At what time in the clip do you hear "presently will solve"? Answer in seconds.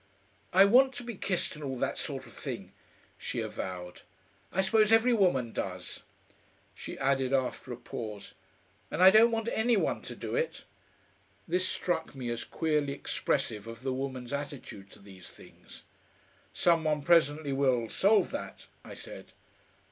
17.03-18.31